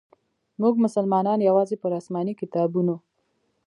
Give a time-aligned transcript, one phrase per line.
[0.61, 2.95] موږ مسلمانانو یوازي پر اسماني کتابونو.